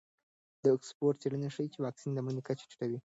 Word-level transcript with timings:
د 0.63 0.65
اکسفورډ 0.75 1.15
څېړنې 1.21 1.49
ښیي 1.55 1.67
چې 1.73 1.79
واکسین 1.85 2.11
د 2.13 2.19
مړینې 2.25 2.41
کچه 2.47 2.65
ټیټوي. 2.69 2.97